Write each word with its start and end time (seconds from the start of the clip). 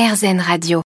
RZN 0.00 0.40
Radio. 0.40 0.80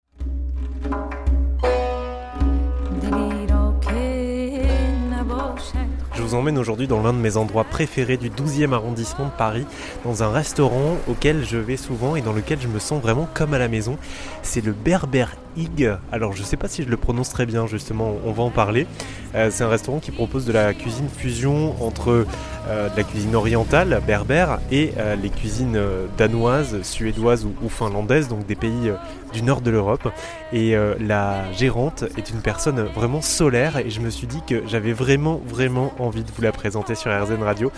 Je 6.15 6.21
vous 6.23 6.33
emmène 6.33 6.57
aujourd'hui 6.57 6.87
dans 6.87 7.03
l'un 7.03 7.13
de 7.13 7.19
mes 7.19 7.37
endroits 7.37 7.63
préférés 7.63 8.17
du 8.17 8.31
12e 8.31 8.73
arrondissement 8.73 9.25
de 9.25 9.31
Paris, 9.31 9.67
dans 10.03 10.23
un 10.23 10.31
restaurant 10.31 10.97
auquel 11.07 11.45
je 11.45 11.57
vais 11.57 11.77
souvent 11.77 12.15
et 12.15 12.21
dans 12.21 12.33
lequel 12.33 12.59
je 12.59 12.67
me 12.67 12.79
sens 12.79 13.03
vraiment 13.03 13.27
comme 13.35 13.53
à 13.53 13.59
la 13.59 13.67
maison. 13.67 13.99
C'est 14.41 14.65
le 14.65 14.71
Berber 14.71 15.27
Ig. 15.57 15.91
Alors 16.11 16.33
je 16.33 16.41
sais 16.41 16.57
pas 16.57 16.67
si 16.67 16.81
je 16.81 16.89
le 16.89 16.97
prononce 16.97 17.29
très 17.29 17.45
bien 17.45 17.67
justement, 17.67 18.15
on 18.25 18.31
va 18.31 18.41
en 18.41 18.49
parler. 18.49 18.87
Euh, 19.35 19.49
c'est 19.51 19.63
un 19.63 19.69
restaurant 19.69 19.99
qui 19.99 20.09
propose 20.09 20.45
de 20.45 20.53
la 20.53 20.73
cuisine 20.73 21.07
fusion 21.07 21.75
entre 21.85 22.25
de 22.67 22.97
la 22.97 23.03
cuisine 23.03 23.35
orientale, 23.35 24.01
berbère, 24.05 24.59
et 24.71 24.93
euh, 24.97 25.15
les 25.15 25.29
cuisines 25.29 25.79
danoises, 26.17 26.81
suédoises 26.83 27.45
ou, 27.45 27.69
finlandaises, 27.69 28.27
donc 28.27 28.45
des 28.45 28.55
pays 28.55 28.91
du 29.33 29.41
nord 29.41 29.61
de 29.61 29.71
l'Europe. 29.71 30.09
Et 30.51 30.75
la 30.99 31.51
gérante 31.51 32.03
est 32.17 32.29
une 32.29 32.41
personne 32.41 32.81
vraiment 32.81 33.21
solaire 33.21 33.77
et 33.77 33.89
je 33.89 33.99
me 33.99 34.09
suis 34.09 34.27
dit 34.27 34.41
que 34.47 34.61
j'avais 34.67 34.93
vraiment 34.93 35.41
vraiment 35.47 35.91
envie 35.97 36.23
de 36.23 36.31
vous 36.31 36.41
la 36.41 36.51
présenter 36.51 36.93
sur 36.93 37.11
RZN 37.11 37.41
Radio. 37.41 37.71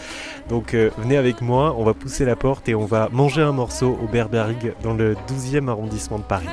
Donc 0.50 0.76
venez 0.98 1.16
avec 1.16 1.42
moi, 1.42 1.74
on 1.78 1.86
va 1.86 1.94
pousser 1.94 2.26
la 2.26 2.36
porte 2.36 2.68
et 2.68 2.76
on 2.76 2.86
va 2.86 3.08
manger 3.12 3.42
un 3.42 3.54
morceau 3.54 3.98
au 4.04 4.08
Berberig 4.08 4.74
dans 4.84 4.94
le 4.94 5.16
12e 5.28 5.70
arrondissement 5.70 6.20
de 6.20 6.24
Paris. 6.24 6.48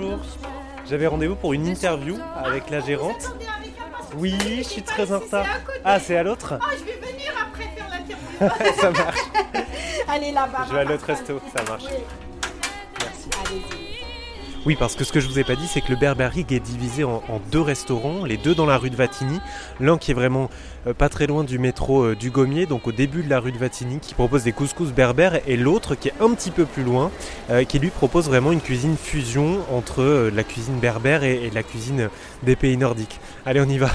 Bonjour, 0.00 0.20
j'avais 0.88 1.08
rendez-vous 1.08 1.34
pour 1.34 1.52
une 1.54 1.66
interview 1.66 2.18
avec 2.36 2.70
la 2.70 2.78
gérante. 2.78 3.32
Oui, 4.16 4.36
je 4.58 4.62
suis 4.62 4.82
très 4.82 5.10
en 5.12 5.18
retard. 5.18 5.44
Ah, 5.84 5.98
c'est 5.98 6.16
à 6.16 6.22
l'autre 6.22 6.56
Ah, 6.60 6.70
je 6.78 6.84
vais 6.84 6.98
venir 6.98 7.32
après 7.42 7.64
faire 7.64 7.88
l'interview. 7.90 8.76
Ça 8.80 8.90
marche. 8.92 9.18
Allez 10.08 10.30
là-bas. 10.30 10.66
Je 10.68 10.72
vais 10.72 10.80
à 10.80 10.84
l'autre 10.84 11.04
resto, 11.04 11.40
ça 11.54 11.64
marche. 11.64 11.84
Merci. 13.00 13.28
Allez-y. 13.44 13.87
Oui, 14.66 14.76
parce 14.78 14.96
que 14.96 15.04
ce 15.04 15.12
que 15.12 15.20
je 15.20 15.28
vous 15.28 15.38
ai 15.38 15.44
pas 15.44 15.54
dit, 15.54 15.66
c'est 15.66 15.80
que 15.80 15.90
le 15.90 15.96
Berberig 15.96 16.52
est 16.52 16.60
divisé 16.60 17.04
en, 17.04 17.22
deux 17.50 17.60
restaurants, 17.60 18.24
les 18.24 18.36
deux 18.36 18.54
dans 18.54 18.66
la 18.66 18.76
rue 18.76 18.90
de 18.90 18.96
Vatigny. 18.96 19.38
L'un 19.80 19.98
qui 19.98 20.10
est 20.10 20.14
vraiment 20.14 20.50
euh, 20.86 20.92
pas 20.92 21.08
très 21.08 21.26
loin 21.26 21.44
du 21.44 21.58
métro 21.58 22.02
euh, 22.02 22.16
du 22.16 22.30
Gommier, 22.30 22.66
donc 22.66 22.86
au 22.86 22.92
début 22.92 23.22
de 23.22 23.30
la 23.30 23.38
rue 23.38 23.52
de 23.52 23.58
Vatigny, 23.58 24.00
qui 24.00 24.14
propose 24.14 24.42
des 24.42 24.52
couscous 24.52 24.92
berbères, 24.92 25.40
et 25.46 25.56
l'autre 25.56 25.94
qui 25.94 26.08
est 26.08 26.14
un 26.20 26.34
petit 26.34 26.50
peu 26.50 26.64
plus 26.64 26.82
loin, 26.82 27.10
euh, 27.50 27.64
qui 27.64 27.78
lui 27.78 27.90
propose 27.90 28.26
vraiment 28.26 28.50
une 28.50 28.60
cuisine 28.60 28.96
fusion 28.96 29.58
entre 29.72 30.30
la 30.34 30.42
cuisine 30.42 30.80
berbère 30.80 31.22
et 31.22 31.50
la 31.54 31.62
cuisine 31.62 32.10
des 32.42 32.56
pays 32.56 32.76
nordiques. 32.76 33.20
Allez, 33.46 33.60
on 33.60 33.68
y 33.68 33.78
va. 33.78 33.90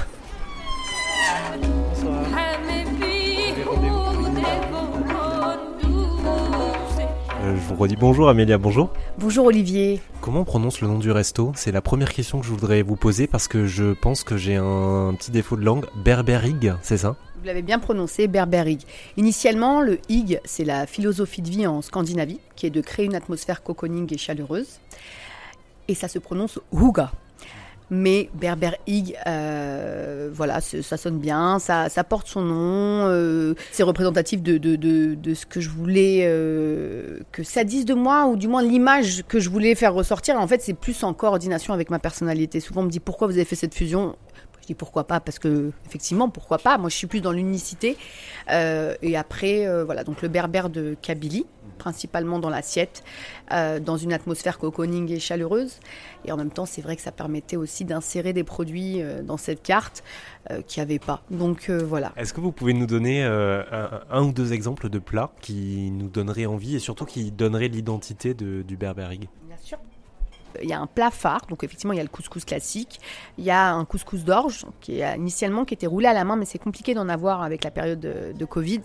Vous 7.73 7.79
redis 7.79 7.95
bonjour 7.95 8.29
Amélia, 8.29 8.59
bonjour. 8.59 8.91
Bonjour 9.17 9.47
Olivier. 9.47 9.99
Comment 10.21 10.41
on 10.41 10.43
prononce 10.43 10.79
le 10.81 10.87
nom 10.87 10.99
du 10.99 11.09
resto? 11.09 11.53
C'est 11.55 11.71
la 11.71 11.81
première 11.81 12.13
question 12.13 12.39
que 12.39 12.45
je 12.45 12.51
voudrais 12.51 12.83
vous 12.83 12.95
poser 12.95 13.25
parce 13.25 13.47
que 13.47 13.65
je 13.65 13.93
pense 13.93 14.23
que 14.23 14.37
j'ai 14.37 14.57
un 14.57 15.15
petit 15.17 15.31
défaut 15.31 15.55
de 15.55 15.63
langue. 15.63 15.87
Berberig, 16.05 16.75
c'est 16.83 16.97
ça? 16.97 17.15
Vous 17.39 17.45
l'avez 17.45 17.63
bien 17.63 17.79
prononcé, 17.79 18.27
Berberig. 18.27 18.81
Initialement, 19.17 19.81
le 19.81 19.97
Hig, 20.07 20.39
c'est 20.45 20.65
la 20.65 20.85
philosophie 20.85 21.41
de 21.41 21.49
vie 21.49 21.65
en 21.65 21.81
Scandinavie, 21.81 22.39
qui 22.55 22.67
est 22.67 22.69
de 22.69 22.79
créer 22.79 23.07
une 23.07 23.15
atmosphère 23.15 23.63
cocooning 23.63 24.13
et 24.13 24.19
chaleureuse. 24.19 24.79
Et 25.87 25.95
ça 25.95 26.07
se 26.07 26.19
prononce 26.19 26.59
Huga. 26.71 27.11
Mais 27.89 28.29
Berber 28.33 28.71
Hig, 28.87 29.15
euh, 29.27 30.29
voilà, 30.33 30.61
ça 30.61 30.97
sonne 30.97 31.19
bien, 31.19 31.59
ça, 31.59 31.89
porte 32.03 32.27
son 32.27 32.41
nom, 32.41 33.07
euh, 33.07 33.53
c'est 33.71 33.83
représentatif 33.83 34.41
de, 34.41 35.33
ce 35.33 35.45
que 35.45 35.61
je 35.61 35.69
voulais 35.69 36.21
euh, 36.23 37.19
que 37.31 37.43
ça 37.43 37.63
dise 37.63 37.85
de 37.85 37.93
moi, 37.93 38.25
ou 38.27 38.35
du 38.35 38.47
moins 38.47 38.63
l'image 38.63 39.23
que 39.27 39.39
je 39.39 39.49
voulais 39.49 39.75
faire 39.75 39.93
ressortir. 39.93 40.39
En 40.39 40.47
fait, 40.47 40.61
c'est 40.61 40.73
plus 40.73 41.03
en 41.03 41.13
coordination 41.13 41.73
avec 41.73 41.89
ma 41.89 41.99
personnalité. 41.99 42.59
Souvent, 42.59 42.81
on 42.81 42.85
me 42.85 42.89
dit 42.89 42.99
pourquoi 42.99 43.27
vous 43.27 43.33
avez 43.33 43.45
fait 43.45 43.55
cette 43.55 43.75
fusion? 43.75 44.15
Je 44.63 44.67
dis 44.67 44.73
pourquoi 44.75 45.05
pas 45.05 45.19
parce 45.19 45.39
que 45.39 45.71
effectivement 45.85 46.29
pourquoi 46.29 46.57
pas. 46.57 46.77
Moi 46.77 46.89
je 46.89 46.95
suis 46.95 47.07
plus 47.07 47.21
dans 47.21 47.33
l'unicité 47.33 47.97
euh, 48.49 48.95
et 49.01 49.17
après 49.17 49.67
euh, 49.67 49.83
voilà 49.83 50.03
donc 50.03 50.21
le 50.21 50.29
berbère 50.29 50.69
de 50.69 50.95
Kabylie 51.01 51.45
principalement 51.77 52.39
dans 52.39 52.49
l'assiette 52.49 53.03
euh, 53.51 53.79
dans 53.79 53.97
une 53.97 54.13
atmosphère 54.13 54.57
cocooning 54.57 55.11
et 55.11 55.19
chaleureuse 55.19 55.79
et 56.25 56.31
en 56.31 56.37
même 56.37 56.51
temps 56.51 56.65
c'est 56.65 56.81
vrai 56.81 56.95
que 56.95 57.01
ça 57.01 57.11
permettait 57.11 57.57
aussi 57.57 57.83
d'insérer 57.83 58.31
des 58.31 58.43
produits 58.45 59.01
euh, 59.01 59.21
dans 59.21 59.37
cette 59.37 59.61
carte 59.61 60.03
euh, 60.49 60.61
qu'il 60.61 60.81
n'y 60.81 60.83
avait 60.89 60.99
pas. 60.99 61.23
Donc 61.29 61.69
voilà. 61.69 62.13
Est-ce 62.15 62.33
que 62.33 62.41
vous 62.41 62.51
pouvez 62.51 62.73
nous 62.73 62.85
donner 62.85 63.23
un, 63.23 64.01
un, 64.09 64.23
ou 64.23 64.31
deux 64.31 64.53
exemples 64.53 64.89
de 64.89 64.99
plats 64.99 65.31
qui 65.41 65.91
nous 65.91 66.07
donneraient 66.07 66.45
envie 66.45 66.75
et 66.75 66.79
surtout 66.79 67.05
qui 67.05 67.31
donneraient 67.31 67.67
l'identité 67.67 68.33
du 68.33 68.77
berberig 68.77 69.27
Bien 69.47 69.57
sûr 69.61 69.77
il 70.61 70.69
y 70.69 70.73
a 70.73 70.79
un 70.79 70.87
plat 70.87 71.11
phare, 71.11 71.45
donc 71.49 71.63
effectivement 71.63 71.93
il 71.93 71.97
y 71.97 71.99
a 71.99 72.03
le 72.03 72.09
couscous 72.09 72.45
classique, 72.45 72.99
il 73.37 73.43
y 73.43 73.51
a 73.51 73.73
un 73.73 73.85
couscous 73.85 74.23
d'orge 74.23 74.65
qui 74.81 75.01
initialement 75.17 75.65
qui 75.65 75.73
était 75.73 75.87
roulé 75.87 76.07
à 76.07 76.13
la 76.13 76.23
main, 76.23 76.35
mais 76.35 76.45
c'est 76.45 76.59
compliqué 76.59 76.93
d'en 76.93 77.09
avoir 77.09 77.41
avec 77.41 77.63
la 77.63 77.71
période 77.71 77.99
de, 77.99 78.45
Covid. 78.45 78.81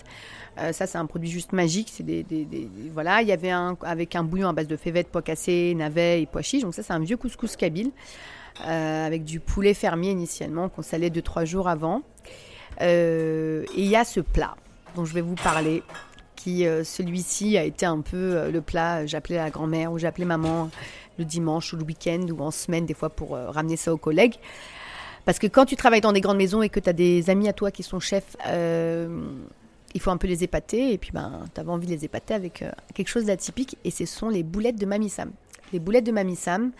Euh, 0.59 0.73
ça 0.73 0.87
c'est 0.87 0.99
un 0.99 1.07
produit 1.07 1.31
juste 1.31 1.53
magique, 1.53 1.91
c'est 1.93 2.05
des, 2.05 2.25
voilà. 2.93 3.23
Il 3.23 3.28
y 3.28 3.33
avait 3.33 3.51
un 3.51 3.77
avec 3.83 4.17
un 4.17 4.25
bouillon 4.25 4.49
à 4.49 4.53
base 4.53 4.67
de 4.67 4.77
févette, 4.77 5.09
pois 5.09 5.23
cassés, 5.23 5.75
navets 5.75 6.23
et 6.23 6.27
pois 6.27 6.43
chiches, 6.43 6.62
donc 6.62 6.75
ça 6.75 6.83
c'est 6.83 6.93
un 6.93 7.01
vieux 7.01 7.17
couscous 7.17 7.57
kabyle 7.57 7.91
euh, 8.67 9.07
avec 9.07 9.25
du 9.25 9.41
poulet 9.41 9.75
fermier 9.75 10.11
initialement 10.11 10.69
qu'on 10.69 10.83
salait 10.83 11.11
2-3 11.11 11.45
jours 11.45 11.69
avant. 11.69 12.03
Euh, 12.81 13.65
et 13.77 13.83
il 13.83 13.89
y 13.89 13.97
a 13.97 14.05
ce 14.05 14.21
plat 14.21 14.57
dont 14.95 15.05
je 15.05 15.15
vais 15.15 15.21
vous 15.21 15.34
parler 15.34 15.83
qui 16.37 16.65
celui-ci 16.84 17.59
a 17.59 17.65
été 17.65 17.84
un 17.84 18.01
peu 18.01 18.49
le 18.49 18.61
plat, 18.61 19.05
j'appelais 19.07 19.37
la 19.37 19.51
grand-mère 19.51 19.93
ou 19.93 19.99
j'appelais 19.99 20.25
maman 20.25 20.71
le 21.19 21.25
dimanche 21.25 21.73
ou 21.73 21.77
le 21.77 21.84
week-end 21.84 22.27
ou 22.31 22.41
en 22.41 22.51
semaine 22.51 22.87
des 22.87 22.95
fois 22.95 23.11
pour 23.11 23.34
euh, 23.34 23.51
ramener 23.51 23.77
ça 23.77 23.93
aux 23.93 23.99
collègues. 23.99 24.37
Parce 25.25 25.39
que 25.39 25.47
quand 25.47 25.67
tu 25.67 25.77
travailles 25.77 26.01
dans 26.01 26.12
des 26.12 26.21
grandes 26.21 26.39
maisons 26.39 26.62
et 26.62 26.69
que 26.69 26.81
tu 26.81 26.89
as 26.89 26.95
des 26.95 27.29
amis 27.29 27.49
à 27.49 27.53
toi 27.53 27.71
qui 27.71 27.83
sont 27.83 28.01
chefs, 28.01 28.37
euh, 28.47 29.28
il 29.95 30.01
faut 30.01 30.11
un 30.11 30.17
peu 30.17 30.27
les 30.27 30.45
épater 30.45 30.93
et 30.93 30.99
puis 30.99 31.11
ben, 31.12 31.45
tu 31.55 31.61
avais 31.61 31.71
envie 31.71 31.87
de 31.87 31.93
les 31.93 32.05
épater 32.05 32.34
avec 32.34 32.62
euh, 32.62 32.71
quelque 32.95 33.09
chose 33.09 33.27
d'atypique 33.27 33.77
et 33.84 33.91
ce 33.91 34.07
sont 34.07 34.28
les 34.28 34.43
boulettes 34.43 34.78
de 34.78 34.87
Mamie 34.87 35.11
Sam. 35.11 35.33
Les 35.73 35.81
boulettes 35.81 36.07
de 36.07 36.12
Mamie 36.12 36.37
Sam, 36.37 36.73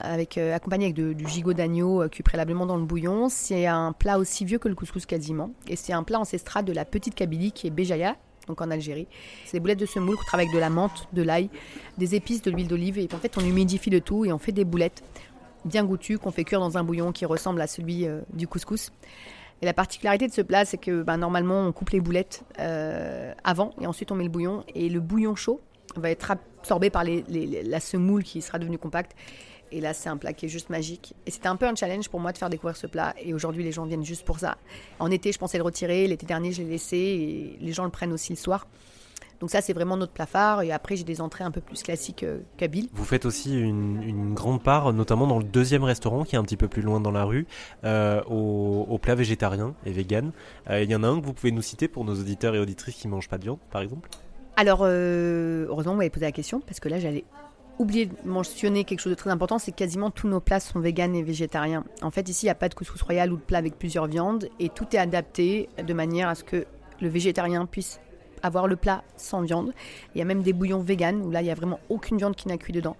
avec, 0.00 0.38
accompagnées 0.38 0.86
avec 0.86 0.94
du 0.94 1.28
gigot 1.28 1.52
d'agneau 1.52 2.08
cuit 2.08 2.22
préalablement 2.22 2.64
dans 2.64 2.78
le 2.78 2.84
bouillon, 2.84 3.28
c'est 3.28 3.66
un 3.66 3.92
plat 3.92 4.18
aussi 4.18 4.46
vieux 4.46 4.58
que 4.58 4.68
le 4.68 4.74
couscous 4.74 5.04
quasiment. 5.04 5.50
Et 5.68 5.76
c'est 5.76 5.92
un 5.92 6.02
plat 6.02 6.18
ancestral 6.18 6.64
de 6.64 6.72
la 6.72 6.86
petite 6.86 7.14
Kabylie 7.14 7.52
qui 7.52 7.66
est 7.66 7.70
Béjaïa, 7.70 8.16
donc 8.46 8.60
en 8.60 8.70
Algérie. 8.70 9.06
C'est 9.44 9.56
des 9.56 9.60
boulettes 9.60 9.80
de 9.80 9.86
semoule 9.86 10.16
qu'on 10.16 10.24
travaille 10.24 10.46
avec 10.46 10.54
de 10.54 10.60
la 10.60 10.70
menthe, 10.70 11.08
de 11.12 11.22
l'ail, 11.22 11.50
des 11.98 12.14
épices, 12.14 12.42
de 12.42 12.50
l'huile 12.50 12.68
d'olive. 12.68 12.98
Et 12.98 13.08
en 13.12 13.18
fait, 13.18 13.36
on 13.38 13.40
humidifie 13.40 13.90
le 13.90 14.00
tout 14.00 14.24
et 14.24 14.32
on 14.32 14.38
fait 14.38 14.52
des 14.52 14.64
boulettes 14.64 15.02
bien 15.64 15.84
goûtues 15.84 16.18
qu'on 16.18 16.32
fait 16.32 16.44
cuire 16.44 16.60
dans 16.60 16.76
un 16.76 16.84
bouillon 16.84 17.12
qui 17.12 17.24
ressemble 17.24 17.60
à 17.60 17.66
celui 17.66 18.06
euh, 18.06 18.20
du 18.32 18.48
couscous. 18.48 18.90
Et 19.60 19.64
la 19.64 19.72
particularité 19.72 20.26
de 20.26 20.32
ce 20.32 20.42
plat, 20.42 20.64
c'est 20.64 20.78
que 20.78 21.02
ben, 21.02 21.16
normalement, 21.16 21.66
on 21.66 21.72
coupe 21.72 21.90
les 21.90 22.00
boulettes 22.00 22.42
euh, 22.58 23.32
avant 23.44 23.72
et 23.80 23.86
ensuite 23.86 24.10
on 24.10 24.16
met 24.16 24.24
le 24.24 24.30
bouillon. 24.30 24.64
Et 24.74 24.88
le 24.88 24.98
bouillon 24.98 25.36
chaud 25.36 25.60
va 25.94 26.10
être 26.10 26.32
absorbé 26.32 26.90
par 26.90 27.04
la 27.04 27.80
semoule 27.80 28.24
qui 28.24 28.42
sera 28.42 28.58
devenue 28.58 28.78
compacte. 28.78 29.14
Et 29.72 29.80
là, 29.80 29.94
c'est 29.94 30.08
un 30.08 30.16
plat 30.16 30.32
qui 30.32 30.46
est 30.46 30.48
juste 30.48 30.70
magique. 30.70 31.14
Et 31.26 31.30
c'était 31.30 31.48
un 31.48 31.56
peu 31.56 31.66
un 31.66 31.74
challenge 31.74 32.08
pour 32.08 32.20
moi 32.20 32.32
de 32.32 32.38
faire 32.38 32.50
découvrir 32.50 32.76
ce 32.76 32.86
plat. 32.86 33.14
Et 33.18 33.32
aujourd'hui, 33.34 33.64
les 33.64 33.72
gens 33.72 33.86
viennent 33.86 34.04
juste 34.04 34.24
pour 34.24 34.38
ça. 34.38 34.58
En 35.00 35.10
été, 35.10 35.32
je 35.32 35.38
pensais 35.38 35.58
le 35.58 35.64
retirer. 35.64 36.06
L'été 36.06 36.26
dernier, 36.26 36.52
je 36.52 36.62
l'ai 36.62 36.68
laissé. 36.68 36.96
Et 36.96 37.58
les 37.60 37.72
gens 37.72 37.84
le 37.84 37.90
prennent 37.90 38.12
aussi 38.12 38.32
le 38.32 38.38
soir. 38.38 38.66
Donc 39.40 39.50
ça, 39.50 39.60
c'est 39.60 39.72
vraiment 39.72 39.96
notre 39.96 40.12
plat 40.12 40.26
phare. 40.26 40.62
Et 40.62 40.70
après, 40.70 40.94
j'ai 40.94 41.04
des 41.04 41.20
entrées 41.20 41.42
un 41.42 41.50
peu 41.50 41.60
plus 41.60 41.82
classiques 41.82 42.22
euh, 42.22 42.40
kabyle. 42.58 42.88
Vous 42.92 43.04
faites 43.04 43.24
aussi 43.24 43.58
une, 43.58 44.00
une, 44.02 44.34
grande 44.34 44.62
part, 44.62 44.92
notamment 44.92 45.26
dans 45.26 45.38
le 45.38 45.44
deuxième 45.44 45.82
restaurant 45.82 46.22
qui 46.22 46.36
est 46.36 46.38
un 46.38 46.44
petit 46.44 46.56
peu 46.56 46.68
plus 46.68 46.82
loin 46.82 47.00
dans 47.00 47.10
la 47.10 47.24
rue, 47.24 47.46
euh, 47.82 48.22
au, 48.28 48.86
au 48.88 48.98
plat 48.98 49.16
végétarien 49.16 49.74
et 49.84 49.90
vegan. 49.90 50.30
Euh, 50.70 50.82
il 50.82 50.90
y 50.90 50.94
en 50.94 51.02
a 51.02 51.08
un 51.08 51.18
que 51.18 51.26
vous 51.26 51.32
pouvez 51.32 51.50
nous 51.50 51.62
citer 51.62 51.88
pour 51.88 52.04
nos 52.04 52.14
auditeurs 52.14 52.54
et 52.54 52.60
auditrices 52.60 52.94
qui 52.94 53.08
ne 53.08 53.12
mangent 53.12 53.28
pas 53.28 53.38
de 53.38 53.44
viande, 53.44 53.58
par 53.72 53.82
exemple? 53.82 54.08
Alors, 54.56 54.80
euh, 54.82 55.66
heureusement, 55.68 55.92
vous 55.92 55.98
m'avez 55.98 56.10
posé 56.10 56.26
la 56.26 56.32
question, 56.32 56.60
parce 56.60 56.78
que 56.78 56.88
là, 56.88 57.00
j'allais 57.00 57.24
oublier 57.82 58.06
de 58.06 58.14
mentionner 58.24 58.84
quelque 58.84 59.00
chose 59.00 59.12
de 59.12 59.16
très 59.16 59.30
important, 59.30 59.58
c'est 59.58 59.72
quasiment 59.72 60.10
tous 60.10 60.28
nos 60.28 60.40
plats 60.40 60.60
sont 60.60 60.80
véganes 60.80 61.14
et 61.14 61.22
végétariens. 61.22 61.84
En 62.00 62.10
fait, 62.10 62.28
ici, 62.28 62.46
il 62.46 62.48
n'y 62.48 62.50
a 62.50 62.54
pas 62.54 62.68
de 62.68 62.74
couscous 62.74 63.02
royal 63.02 63.32
ou 63.32 63.36
de 63.36 63.42
plat 63.42 63.58
avec 63.58 63.78
plusieurs 63.78 64.06
viandes, 64.06 64.48
et 64.58 64.68
tout 64.68 64.86
est 64.92 64.98
adapté 64.98 65.68
de 65.82 65.92
manière 65.92 66.28
à 66.28 66.34
ce 66.34 66.44
que 66.44 66.66
le 67.00 67.08
végétarien 67.08 67.66
puisse 67.66 68.00
avoir 68.42 68.66
le 68.66 68.76
plat 68.76 69.04
sans 69.16 69.42
viande. 69.42 69.72
Il 70.14 70.18
y 70.18 70.22
a 70.22 70.24
même 70.24 70.42
des 70.42 70.52
bouillons 70.52 70.80
véganes 70.80 71.22
où 71.22 71.30
là, 71.30 71.40
il 71.42 71.44
n'y 71.44 71.50
a 71.50 71.54
vraiment 71.54 71.80
aucune 71.88 72.16
viande 72.18 72.36
qui 72.36 72.48
n'a 72.48 72.56
cuit 72.56 72.72
dedans. 72.72 72.96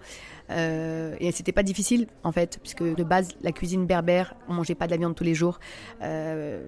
Euh, 0.49 1.15
et 1.19 1.31
c'était 1.31 1.51
pas 1.51 1.63
difficile 1.63 2.07
en 2.23 2.31
fait, 2.31 2.59
puisque 2.61 2.83
de 2.83 3.03
base 3.03 3.29
la 3.41 3.51
cuisine 3.51 3.85
berbère, 3.85 4.35
on 4.47 4.53
mangeait 4.53 4.75
pas 4.75 4.85
de 4.85 4.91
la 4.91 4.97
viande 4.97 5.15
tous 5.15 5.23
les 5.23 5.35
jours. 5.35 5.59
Euh, 6.01 6.61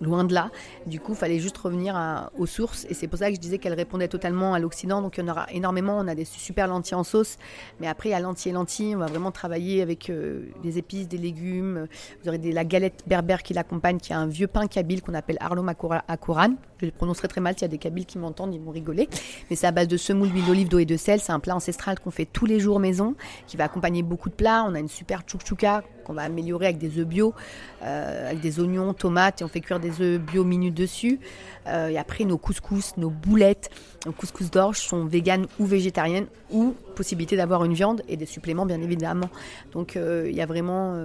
loin 0.00 0.24
de 0.24 0.34
là. 0.34 0.50
Du 0.86 1.00
coup, 1.00 1.14
fallait 1.14 1.38
juste 1.38 1.58
revenir 1.58 1.96
à- 1.96 2.30
aux 2.38 2.46
sources. 2.46 2.86
Et 2.88 2.94
c'est 2.94 3.08
pour 3.08 3.18
ça 3.18 3.28
que 3.28 3.34
je 3.34 3.40
disais 3.40 3.58
qu'elle 3.58 3.74
répondait 3.74 4.08
totalement 4.08 4.54
à 4.54 4.58
l'Occident. 4.58 5.02
Donc, 5.02 5.16
il 5.18 5.24
y 5.24 5.28
en 5.28 5.32
aura 5.32 5.46
énormément. 5.52 5.98
On 5.98 6.08
a 6.08 6.14
des 6.14 6.24
super 6.24 6.66
lentilles 6.68 6.94
en 6.94 7.04
sauce. 7.04 7.36
Mais 7.80 7.86
après, 7.88 8.12
a 8.12 8.20
lentilles 8.20 8.50
et 8.50 8.54
lentilles. 8.54 8.94
On 8.94 9.00
va 9.00 9.06
vraiment 9.06 9.30
travailler 9.32 9.82
avec 9.82 10.10
euh, 10.10 10.42
des 10.62 10.78
épices, 10.78 11.08
des 11.08 11.18
légumes. 11.18 11.86
Vous 12.22 12.28
aurez 12.28 12.38
la 12.38 12.64
galette 12.64 13.02
berbère 13.06 13.42
qui 13.42 13.54
l'accompagne, 13.54 13.98
qui 13.98 14.12
est 14.12 14.16
un 14.16 14.26
vieux 14.26 14.46
pain 14.46 14.66
kabyle 14.66 15.02
qu'on 15.02 15.14
appelle 15.14 15.36
Arlom 15.40 15.68
Akoran. 15.68 16.54
Je 16.80 16.86
le 16.86 16.92
prononcerai 16.92 17.28
très 17.28 17.40
mal. 17.40 17.54
S'il 17.54 17.62
y 17.62 17.64
a 17.64 17.68
des 17.68 17.78
kabyles 17.78 18.06
qui 18.06 18.18
m'entendent, 18.18 18.54
ils 18.54 18.60
vont 18.60 18.70
rigoler. 18.70 19.08
Mais 19.50 19.56
c'est 19.56 19.66
à 19.66 19.72
base 19.72 19.88
de 19.88 19.96
semoule, 19.96 20.28
d'huile 20.30 20.44
d'olive, 20.46 20.68
d'eau 20.68 20.78
et 20.78 20.84
de 20.84 20.96
sel. 20.96 21.20
C'est 21.20 21.32
un 21.32 21.40
plat 21.40 21.56
ancestral 21.56 21.98
qu'on 21.98 22.10
fait 22.12 22.26
tous 22.26 22.46
les 22.46 22.60
jours 22.60 22.78
maison, 22.78 23.14
qui 23.46 23.56
va 23.56 23.64
accompagner 23.64 24.02
beaucoup 24.02 24.28
de 24.28 24.34
plats. 24.34 24.64
On 24.68 24.74
a 24.74 24.78
une 24.78 24.88
super 24.88 25.22
chouchouka 25.26 25.82
qu'on 26.08 26.14
va 26.14 26.22
améliorer 26.22 26.66
avec 26.66 26.78
des 26.78 26.98
œufs 26.98 27.06
bio, 27.06 27.34
euh, 27.82 28.30
avec 28.30 28.40
des 28.40 28.58
oignons, 28.60 28.94
tomates, 28.94 29.42
et 29.42 29.44
on 29.44 29.48
fait 29.48 29.60
cuire 29.60 29.78
des 29.78 30.00
œufs 30.00 30.18
bio 30.18 30.42
minutes 30.42 30.74
dessus. 30.74 31.20
Euh, 31.66 31.88
et 31.88 31.98
après, 31.98 32.24
nos 32.24 32.38
couscous, 32.38 32.96
nos 32.96 33.10
boulettes, 33.10 33.70
nos 34.06 34.12
couscous 34.12 34.50
d'orge 34.50 34.78
sont 34.78 35.04
véganes 35.04 35.46
ou 35.58 35.66
végétariennes, 35.66 36.26
ou 36.50 36.74
possibilité 36.96 37.36
d'avoir 37.36 37.64
une 37.64 37.74
viande 37.74 38.02
et 38.08 38.16
des 38.16 38.26
suppléments, 38.26 38.64
bien 38.64 38.80
évidemment. 38.80 39.28
Donc, 39.72 39.96
euh, 39.96 40.26
il 40.28 40.34
y 40.34 40.40
a 40.40 40.46
vraiment 40.46 40.96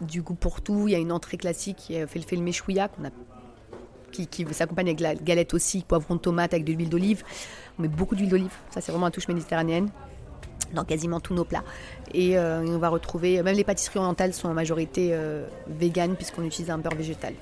du 0.00 0.20
goût 0.20 0.34
pour 0.34 0.60
tout. 0.60 0.88
Il 0.88 0.92
y 0.92 0.96
a 0.96 0.98
une 0.98 1.12
entrée 1.12 1.36
classique 1.36 1.76
qui 1.76 1.94
fait 1.94 2.36
le 2.36 2.42
méchouilla, 2.42 2.88
qu'on 2.88 3.04
a 3.04 3.10
qui, 4.10 4.26
qui 4.26 4.44
s'accompagne 4.52 4.88
avec 4.88 4.98
la 4.98 5.14
galette 5.14 5.54
aussi, 5.54 5.84
poivron 5.86 6.16
de 6.16 6.20
tomate 6.20 6.52
avec 6.52 6.64
de 6.64 6.72
l'huile 6.72 6.88
d'olive. 6.88 7.22
On 7.78 7.82
met 7.82 7.88
beaucoup 7.88 8.16
d'huile 8.16 8.28
d'olive, 8.28 8.52
ça 8.70 8.80
c'est 8.80 8.90
vraiment 8.90 9.06
la 9.06 9.12
touche 9.12 9.28
méditerranéenne 9.28 9.88
dans 10.74 10.84
quasiment 10.84 11.20
tous 11.20 11.34
nos 11.34 11.44
plats. 11.44 11.64
Et, 12.14 12.36
euh, 12.38 12.62
et 12.64 12.68
on 12.70 12.78
va 12.78 12.88
retrouver, 12.88 13.42
même 13.42 13.56
les 13.56 13.64
pâtisseries 13.64 13.98
orientales 13.98 14.32
sont 14.32 14.48
en 14.48 14.54
majorité 14.54 15.10
euh, 15.12 15.44
véganes 15.68 16.14
puisqu'on 16.16 16.44
utilise 16.44 16.70
un 16.70 16.78
beurre 16.78 16.94
végétal. 16.94 17.34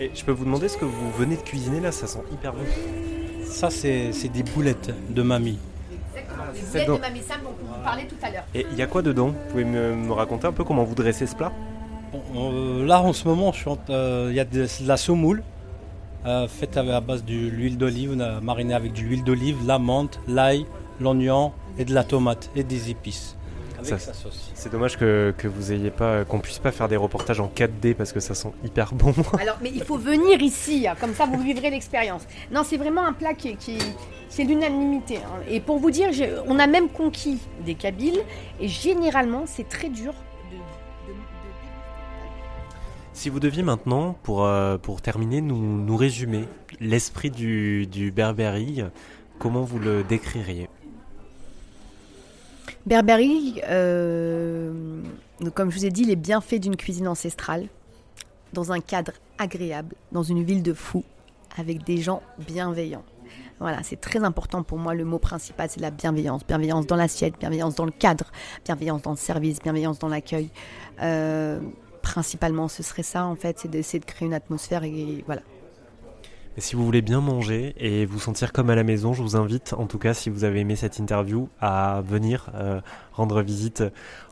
Et 0.00 0.10
je 0.14 0.24
peux 0.24 0.30
vous 0.32 0.44
demander 0.44 0.68
ce 0.68 0.76
que 0.76 0.84
vous 0.84 1.10
venez 1.12 1.36
de 1.36 1.42
cuisiner 1.42 1.80
là, 1.80 1.90
ça 1.90 2.06
sent 2.06 2.20
hyper 2.32 2.52
bon. 2.52 2.60
Ça, 3.44 3.68
c'est 3.70 4.12
des 4.32 4.42
boulettes 4.42 4.90
de 5.10 5.22
mamie. 5.22 5.58
Les 6.14 6.84
boulettes 6.84 6.86
de 6.86 7.00
Mamie 7.00 7.22
Sam 7.22 7.40
dont 7.42 7.50
on 7.64 7.66
vous 7.76 7.82
parlait 7.84 8.06
tout 8.06 8.14
à 8.22 8.30
l'heure. 8.30 8.44
Et 8.54 8.66
il 8.70 8.78
y 8.78 8.82
a 8.82 8.86
quoi 8.86 9.02
dedans? 9.02 9.28
Vous 9.28 9.50
pouvez 9.50 9.64
me, 9.64 9.94
me 9.94 10.12
raconter 10.12 10.46
un 10.46 10.52
peu 10.52 10.62
comment 10.64 10.84
vous 10.84 10.94
dressez 10.94 11.26
ce 11.26 11.34
plat? 11.34 11.52
Bon, 12.12 12.22
euh, 12.36 12.86
là, 12.86 13.00
en 13.02 13.12
ce 13.12 13.26
moment, 13.26 13.52
je 13.52 13.58
suis 13.58 13.68
en- 13.70 13.78
euh, 13.90 14.28
il 14.30 14.36
y 14.36 14.40
a 14.40 14.44
de, 14.44 14.62
de 14.66 14.86
la 14.88 14.96
semoule 14.96 15.42
euh, 16.26 16.48
faite 16.48 16.76
à 16.76 17.00
base 17.00 17.24
de 17.24 17.34
l'huile 17.34 17.78
d'olive. 17.78 18.12
On 18.16 18.20
a 18.20 18.40
mariné 18.40 18.74
avec 18.74 18.92
de 18.92 19.00
l'huile 19.00 19.24
d'olive, 19.24 19.56
la 19.66 19.78
menthe, 19.78 20.20
l'ail, 20.28 20.66
l'oignon 21.00 21.52
et 21.78 21.84
de 21.84 21.94
la 21.94 22.04
tomate 22.04 22.50
et 22.56 22.62
des 22.64 22.90
épices. 22.90 23.36
Avec 23.74 23.90
Ça, 23.90 23.98
sa 23.98 24.12
sauce. 24.12 24.50
C'est 24.54 24.72
dommage 24.72 24.96
que, 24.96 25.32
que 25.38 25.46
vous 25.46 25.70
ayez 25.72 25.90
pas, 25.90 26.24
qu'on 26.24 26.40
puisse 26.40 26.58
pas 26.58 26.72
faire 26.72 26.88
des 26.88 26.96
reportages 26.96 27.38
en 27.38 27.46
4D 27.46 27.94
parce 27.94 28.12
que 28.12 28.18
ça 28.18 28.34
sent 28.34 28.50
hyper 28.64 28.92
bon. 28.92 29.14
Alors, 29.40 29.56
mais 29.62 29.70
il 29.72 29.84
faut 29.84 29.96
venir 29.98 30.42
ici, 30.42 30.88
hein, 30.88 30.96
comme 31.00 31.14
ça 31.14 31.26
vous 31.26 31.40
vivrez 31.40 31.70
l'expérience. 31.70 32.22
Non, 32.50 32.62
c'est 32.64 32.76
vraiment 32.76 33.06
un 33.06 33.12
plat 33.12 33.34
qui, 33.34 33.54
qui 33.56 33.78
c'est 34.28 34.42
l'unanimité. 34.42 35.18
hein. 35.18 35.42
Et 35.48 35.60
pour 35.60 35.78
vous 35.78 35.92
dire, 35.92 36.08
on 36.48 36.58
a 36.58 36.66
même 36.66 36.88
conquis 36.88 37.38
des 37.64 37.74
Kabyles, 37.74 38.20
et 38.60 38.66
généralement, 38.66 39.44
c'est 39.46 39.68
très 39.68 39.88
dur 39.90 40.12
Si 43.18 43.30
vous 43.30 43.40
deviez 43.40 43.64
maintenant, 43.64 44.14
pour, 44.22 44.44
euh, 44.44 44.78
terminer, 45.02 45.40
nous, 45.40 45.96
résumer 45.96 46.44
l'esprit 46.78 47.32
du, 47.32 47.88
du 47.88 48.14
comment 49.40 49.62
vous 49.64 49.80
le 49.80 50.04
décririez? 50.04 50.68
Berberi, 52.86 53.60
euh, 53.68 55.02
comme 55.52 55.72
je 55.72 55.78
vous 55.78 55.84
ai 55.84 55.90
dit, 55.90 56.04
les 56.04 56.14
bienfaits 56.14 56.60
d'une 56.60 56.76
cuisine 56.76 57.08
ancestrale, 57.08 57.66
dans 58.52 58.70
un 58.70 58.78
cadre 58.78 59.10
agréable, 59.36 59.96
dans 60.12 60.22
une 60.22 60.44
ville 60.44 60.62
de 60.62 60.72
fous, 60.72 61.04
avec 61.56 61.82
des 61.82 61.96
gens 61.96 62.22
bienveillants. 62.38 63.04
Voilà, 63.58 63.82
c'est 63.82 64.00
très 64.00 64.22
important 64.22 64.62
pour 64.62 64.78
moi. 64.78 64.94
Le 64.94 65.04
mot 65.04 65.18
principal, 65.18 65.68
c'est 65.68 65.80
la 65.80 65.90
bienveillance. 65.90 66.46
Bienveillance 66.46 66.86
dans 66.86 66.94
l'assiette, 66.94 67.34
bienveillance 67.40 67.74
dans 67.74 67.84
le 67.84 67.90
cadre, 67.90 68.30
bienveillance 68.64 69.02
dans 69.02 69.10
le 69.10 69.16
service, 69.16 69.58
bienveillance 69.58 69.98
dans 69.98 70.06
l'accueil. 70.06 70.50
Euh, 71.02 71.58
principalement, 72.12 72.68
ce 72.68 72.82
serait 72.82 73.02
ça, 73.02 73.24
en 73.26 73.36
fait, 73.36 73.58
c'est 73.60 73.68
d'essayer 73.70 74.00
de 74.00 74.04
créer 74.06 74.26
une 74.26 74.34
atmosphère 74.34 74.82
et 74.84 75.22
voilà. 75.26 75.42
Et 76.56 76.60
si 76.60 76.74
vous 76.74 76.84
voulez 76.84 77.02
bien 77.02 77.20
manger 77.20 77.72
et 77.78 78.04
vous 78.04 78.18
sentir 78.18 78.52
comme 78.52 78.68
à 78.68 78.74
la 78.74 78.82
maison, 78.82 79.12
je 79.12 79.22
vous 79.22 79.36
invite, 79.36 79.74
en 79.74 79.86
tout 79.86 79.98
cas, 79.98 80.12
si 80.12 80.28
vous 80.28 80.42
avez 80.42 80.58
aimé 80.60 80.74
cette 80.74 80.98
interview, 80.98 81.48
à 81.60 82.02
venir 82.04 82.50
euh, 82.54 82.80
rendre 83.12 83.42
visite 83.42 83.84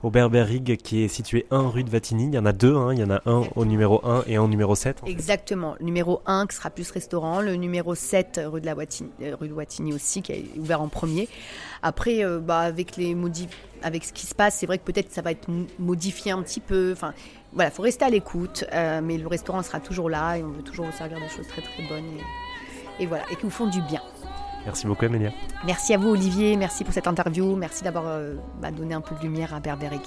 au 0.02 0.10
Berberig 0.10 0.76
qui 0.78 1.02
est 1.04 1.08
situé 1.08 1.46
1 1.52 1.68
rue 1.68 1.84
de 1.84 1.90
Vatigny. 1.90 2.24
Il 2.26 2.34
y 2.34 2.38
en 2.38 2.46
a 2.46 2.52
deux, 2.52 2.74
hein. 2.74 2.92
il 2.94 2.98
y 2.98 3.04
en 3.04 3.10
a 3.10 3.20
un 3.26 3.44
au 3.54 3.64
numéro 3.64 4.04
1 4.04 4.24
et 4.26 4.34
un 4.36 4.42
au 4.42 4.48
numéro 4.48 4.74
7. 4.74 5.02
Exactement. 5.06 5.76
Le 5.78 5.84
numéro 5.84 6.20
1 6.26 6.48
qui 6.48 6.56
sera 6.56 6.70
plus 6.70 6.90
restaurant, 6.90 7.40
le 7.42 7.54
numéro 7.54 7.94
7 7.94 8.40
rue 8.46 8.60
de 8.60 8.66
la 8.66 8.74
Wattigny, 8.74 9.10
euh, 9.22 9.36
rue 9.40 9.46
de 9.48 9.52
Wattigny 9.54 9.92
aussi 9.92 10.20
qui 10.22 10.32
est 10.32 10.44
ouvert 10.58 10.80
en 10.80 10.88
premier. 10.88 11.28
Après 11.84 12.24
euh, 12.24 12.40
bah, 12.40 12.58
avec 12.60 12.96
les 12.96 13.14
modif- 13.14 13.50
avec 13.82 14.04
ce 14.04 14.12
qui 14.12 14.26
se 14.26 14.34
passe, 14.34 14.56
c'est 14.56 14.66
vrai 14.66 14.78
que 14.78 14.84
peut-être 14.84 15.12
ça 15.12 15.22
va 15.22 15.30
être 15.30 15.46
mo- 15.48 15.66
modifié 15.78 16.32
un 16.32 16.42
petit 16.42 16.60
peu. 16.60 16.90
Enfin 16.92 17.14
voilà, 17.56 17.70
faut 17.70 17.82
rester 17.82 18.04
à 18.04 18.10
l'écoute, 18.10 18.64
euh, 18.72 19.00
mais 19.02 19.16
le 19.16 19.26
restaurant 19.26 19.62
sera 19.62 19.80
toujours 19.80 20.10
là 20.10 20.36
et 20.36 20.44
on 20.44 20.50
veut 20.50 20.62
toujours 20.62 20.84
vous 20.84 20.92
servir 20.92 21.18
des 21.18 21.28
choses 21.28 21.48
très 21.48 21.62
très 21.62 21.82
bonnes 21.88 22.04
et, 22.98 23.02
et 23.02 23.06
voilà 23.06 23.24
et 23.30 23.36
qui 23.36 23.42
vous 23.42 23.50
font 23.50 23.66
du 23.66 23.80
bien. 23.80 24.02
Merci 24.66 24.86
beaucoup, 24.86 25.06
Amélia. 25.06 25.30
Merci 25.64 25.94
à 25.94 25.98
vous 25.98 26.10
Olivier, 26.10 26.56
merci 26.56 26.84
pour 26.84 26.92
cette 26.92 27.06
interview, 27.06 27.56
merci 27.56 27.82
d'avoir 27.82 28.04
euh, 28.08 28.34
bah, 28.60 28.70
donné 28.70 28.94
un 28.94 29.00
peu 29.00 29.14
de 29.14 29.22
lumière 29.22 29.54
à 29.54 29.60
Berberic. 29.60 30.02